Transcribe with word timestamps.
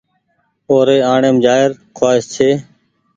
او 0.69 0.75
ري 0.87 0.97
آڻيم 1.13 1.35
جآئي 1.43 1.65
ر 1.69 1.73
کوآئس 1.97 2.25
ڇي۔ 2.35 2.49